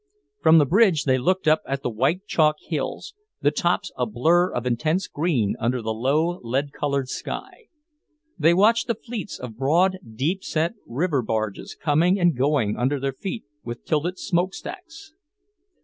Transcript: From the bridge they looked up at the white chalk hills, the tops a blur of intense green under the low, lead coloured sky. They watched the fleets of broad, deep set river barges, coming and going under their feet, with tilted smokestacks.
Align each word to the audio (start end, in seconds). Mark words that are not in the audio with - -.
From 0.41 0.57
the 0.57 0.65
bridge 0.65 1.03
they 1.03 1.19
looked 1.19 1.47
up 1.47 1.61
at 1.67 1.83
the 1.83 1.89
white 1.91 2.25
chalk 2.25 2.55
hills, 2.59 3.13
the 3.41 3.51
tops 3.51 3.91
a 3.95 4.07
blur 4.07 4.51
of 4.51 4.65
intense 4.65 5.05
green 5.07 5.55
under 5.59 5.79
the 5.79 5.93
low, 5.93 6.39
lead 6.41 6.71
coloured 6.73 7.07
sky. 7.07 7.67
They 8.35 8.55
watched 8.55 8.87
the 8.87 8.95
fleets 8.95 9.37
of 9.37 9.57
broad, 9.57 9.99
deep 10.15 10.43
set 10.43 10.73
river 10.87 11.21
barges, 11.21 11.75
coming 11.79 12.19
and 12.19 12.35
going 12.35 12.77
under 12.77 12.99
their 12.99 13.13
feet, 13.13 13.43
with 13.63 13.85
tilted 13.85 14.17
smokestacks. 14.17 15.13